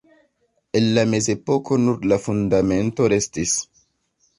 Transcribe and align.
El 0.79 0.87
la 0.95 1.03
mezepoko 1.11 1.79
nur 1.85 2.11
la 2.13 2.21
fundamento 2.27 3.15
restis. 3.17 3.59